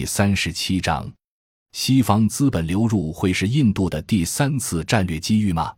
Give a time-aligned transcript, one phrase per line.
[0.00, 1.12] 第三十七章：
[1.72, 5.74] 西方资本流入会是印度的第三次战略机遇吗？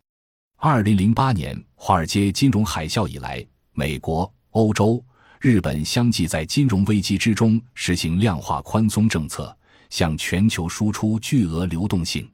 [0.58, 5.04] 二零零八年华尔街金融海啸以来，美国、欧洲、
[5.40, 9.52] 日本相继在金融危机之中实行量化宽松政策，
[9.90, 12.30] 向全球输出巨额流动性。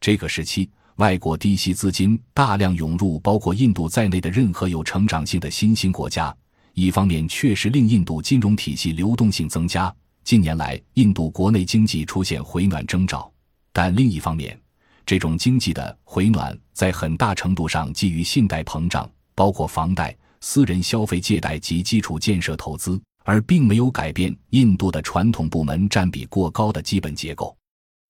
[0.00, 6.36] 这个时期，外国低息资金大量涌入包括印度在内的任何有成长性的新兴国家。
[6.74, 9.94] 一方面确实令印度金融体系流动性增加，
[10.30, 13.28] 近年来印度国内经济出现回暖征兆，
[13.72, 14.56] 但另一方面，
[15.04, 27.56] 这种经济的回暖在很大程度上基于信贷膨胀，包括房贷、私人消费借贷及基础建设投资，而并没有改变印度的传统部门占比过高的基本结构。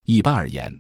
[0.05, 0.71] 一般而言，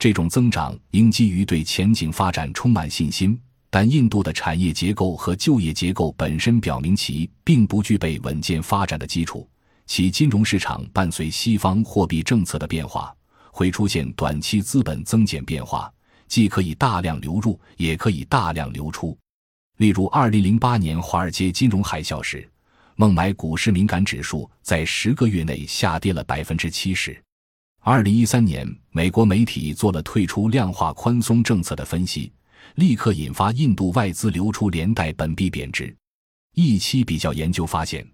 [0.00, 3.40] 这种增长应基于对前景发展充满信心。
[3.70, 9.48] 但印度的产业结构和就业结构本身表明其并不具备稳健发展的基础，
[9.88, 13.12] 其金融市场伴随西方货币政策的变化，
[13.50, 15.90] 会出现短期资本增减变化，
[16.28, 19.16] 既可以大量流入，也可以大量流出。
[19.78, 22.46] 例如，二零零八年华尔街金融海啸时，
[22.96, 27.18] 孟买股市敏感指数在十个月内下跌了百分之七十。
[27.80, 32.30] 二零一三年，美国媒体做了退出量化宽松政策的分析。
[32.74, 35.96] 立刻引发印度外资流出，连带本币贬值。
[36.54, 38.06] 一期比较研究发现，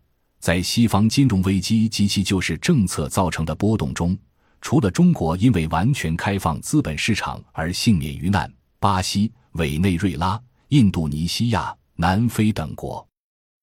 [0.45, 4.15] 在西方金融危机及其救市政策造成的波动中，
[4.61, 13.09] 除了中国因为完全开放资本市场而幸免于难，巴西、委内瑞拉、印度尼西亚、南非等国，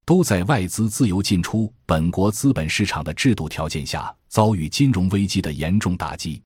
[0.07, 6.41] 都在外资自由进出本国资本市场的制度条件下遭遇金融危机的严重打击。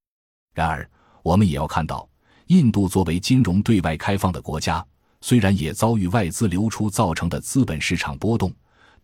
[0.53, 0.85] 然而，
[1.23, 2.05] 我们也要看到。
[2.47, 4.85] 印度作为金融对外开放的国家，
[5.21, 8.53] 虽然也遭遇外资流出造成的资本市场波动，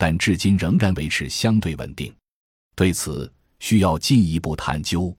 [0.02, 2.11] 但至今仍然维持相对稳定。
[2.75, 5.16] 对此需要进一步探究。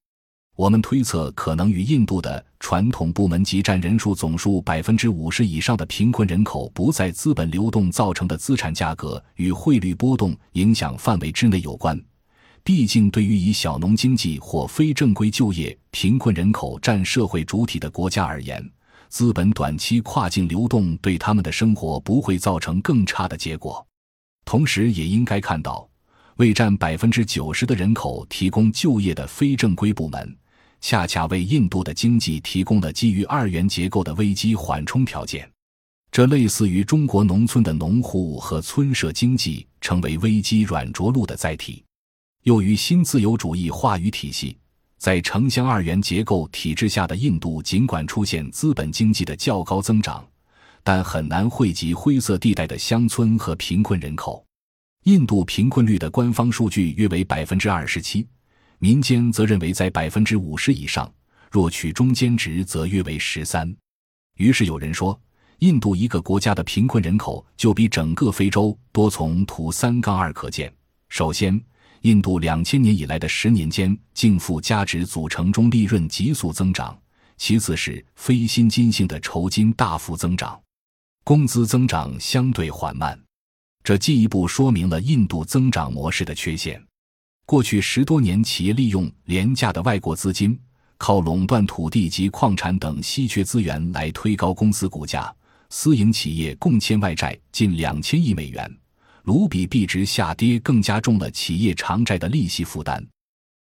[0.56, 11.97] 我们推测，可能与印度的传统部门及占人数总数百分之五十以上的贫困人口不在资本流动造成的资产价格与汇率波动影响范围之内有关。
[12.64, 18.69] 毕竟，对于以小农经济或非正规就业、贫困人口占社会主体的国家而言，
[19.09, 23.87] 资本短期跨境流动对他们的生活不会造成更差的结果。
[24.52, 25.88] 同时，也应该看到，
[26.36, 30.36] 为占百分之九十的人口提供就业的非正规部门，
[30.78, 35.50] 恰恰为印度的经济提供了基于二元结构的危机缓冲条件。
[36.10, 41.82] 这类似于中国农村的农户和村社经济成为危机软着陆的载体。
[42.42, 44.54] 由于新自由主义话语体系
[44.98, 50.22] 在城乡二元结构体制下的印度，尽管出现资本经济的较高增长，
[50.82, 54.44] 但很难惠及灰色地带的乡村和贫困人口。
[55.04, 58.26] 印度贫困率的官方数据约为百分之二十七，
[58.78, 61.12] 民间则认为在百分之五十以上，
[61.50, 63.75] 若取中间值则约为十三。
[64.37, 65.20] 于是有人说，
[65.59, 70.72] 印度一个国家的贫困人口就比整个非洲多，从图三杠二可见。
[71.09, 71.60] 首先。
[72.03, 76.99] 印度两千年以来的十年间净附加值组成中利润急速增长，
[77.37, 80.60] 其次是非新金性的酬金大幅增长，
[81.25, 83.16] 工资增长相对缓慢，
[83.84, 86.83] 这进一步说明了印度增长模式的缺陷。
[87.47, 90.59] 过去十多年，企业利用廉价的外国资金，
[90.99, 95.32] 靠垄断土地及矿产等稀缺资源来推高公司股价，
[95.71, 98.69] 私营企业共欠外债近两千亿美元。
[99.22, 103.00] 卢比币值下跌更加重了企业偿债的利息负担。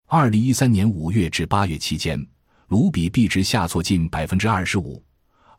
[0.08, 2.26] 二零一三年五月至八月期间，
[2.70, 5.04] 卢比币值下挫近百分之二十五。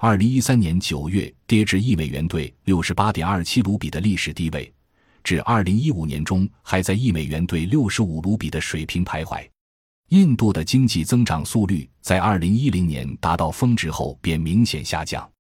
[0.05, 4.75] 二零一三年九月跌至一美元兑六十八点二七卢比的历史低位，
[5.23, 9.49] 至二零一五年中还在一美元兑六十五卢比的水平徘徊。
[10.09, 15.31] 印度的经济增长速率在二零一零年达到峰值后便明显下降。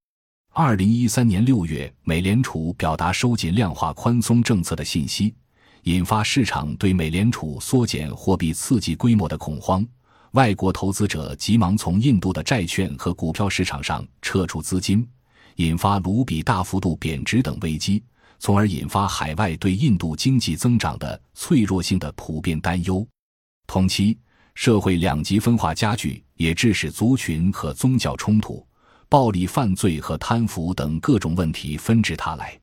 [0.52, 5.34] 二零一三年六月，美联储表达收紧量化宽松政策的信息，
[5.82, 9.84] 引发市场对美联储缩减货币刺激规模的恐慌。
[10.32, 15.06] 外国投资者急忙从印度的债券和股票市场上撤出资金，
[15.56, 18.02] 引发卢比大幅度贬值等危机，
[18.38, 23.06] 从而引发海外对印度经济增长的脆弱性的普遍担忧。
[23.66, 24.18] 同期，
[24.54, 28.66] 社会两极分化加剧，也致使族群和宗教冲突。
[29.10, 32.58] 暴力犯罪和贪腐等各种问题纷至沓来。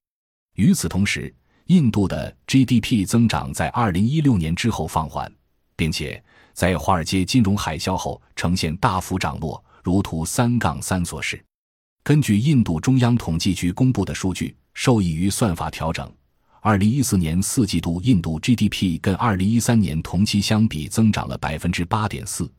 [0.56, 1.32] 与此同时，
[1.68, 5.32] 印度的 GDP 增长在2016年之后放缓，
[5.76, 6.24] 并且
[6.54, 11.44] 在华尔街金融海啸后呈现大幅涨落，如图三杠三所示。
[12.04, 16.12] 根据印度中央统计局公布的数据，受益于算法调整
[16.62, 22.52] 二零一四年四季度印度 GDP 跟二零一三年同期相比增长了百分之八点四，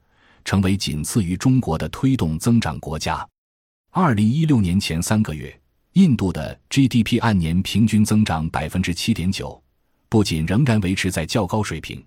[0.45, 3.27] 成为仅次于中国的推动增长国家。
[3.91, 5.61] 二零一六年前三个月，
[5.95, 9.61] 印度的 GDP 按年平均增长百分之七点九，
[10.09, 12.03] 不仅仍然维持在较高水平，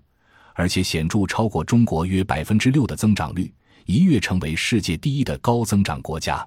[0.54, 3.52] 而且显著超过中国约百分之六的增长率，
[3.84, 6.44] 一跃成为世界第一的高增长国家。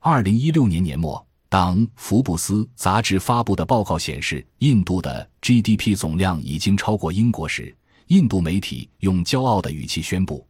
[0.00, 10.46] 二零一六年年末，当福布斯杂志发布的报告显示印度的 GDP 总量已经超过英国时，印度媒体用骄傲的语气宣布。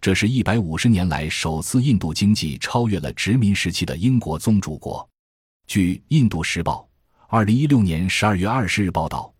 [0.00, 5.08] 这是一百五十年来首次，印度经济超越了殖民时期的英国宗主国。
[5.66, 6.88] 据《印度时报》
[7.28, 9.32] 二零一六年十二月二十日报道，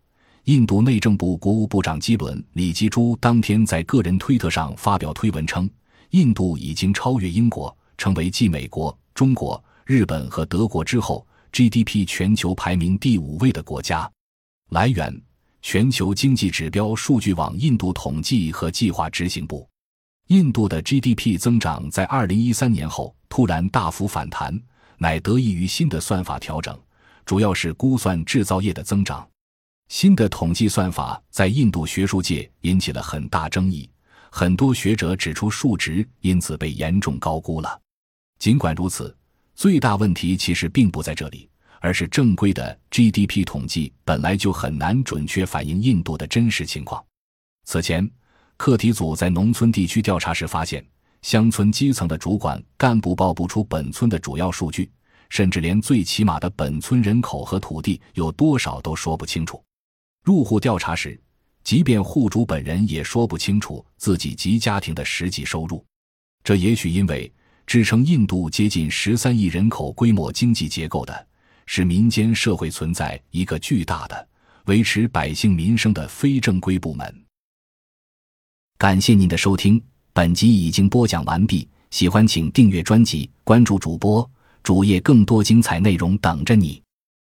[0.45, 5.69] 印度内政部国务部长基伦·里基朱当天在个人推特上发表推文称，
[6.09, 14.11] 印度已经超越英国，成为继美国、中国、日本和德国之后 GDP 全球排名第五位的国家。
[14.71, 15.21] 来源：
[15.61, 19.69] 全球经济指标数据网印度统计和计划执行部。
[20.29, 24.59] 印度的 GDP 增长在2013年后突然大幅反弹，
[24.97, 26.75] 乃得益于新的算法调整，
[27.25, 29.27] 主要是估算制造业的增长。
[29.91, 33.89] 新的统计算法在印度学术界引起了很大争议，
[34.31, 37.77] 很多学者指出数值因此被严重高估了。
[38.39, 39.13] 尽管如此，
[39.53, 41.49] 最大问题其实并不在这里，
[41.81, 47.03] 而是正规的 GDP 统计本来就很难准确反映印度的真实情况。
[47.65, 48.09] 此前。
[48.55, 50.85] 课题组在农村地区调查时发现，
[51.21, 54.89] 乡村基层的主管干部报不出本村的主要数据，
[55.27, 59.61] 甚至连最起码的本村人口和土地有多少都说不清楚。
[60.23, 61.19] 入户调查时，
[61.63, 65.83] 即便户主本人也说不清楚自己及家庭的实际收入。
[66.43, 67.31] 这也许因为
[67.65, 71.27] 支撑印度接近十三亿人口规模经济结构的
[71.65, 74.27] 是民间社会存在一个巨大的
[74.65, 77.25] 维持百姓民生的非正规部门。
[78.77, 79.81] 感谢您的收听，
[80.13, 81.67] 本集已经播讲完毕。
[81.91, 84.27] 喜欢请订阅专辑，关注主播
[84.63, 86.80] 主页，更多精彩内容等着你。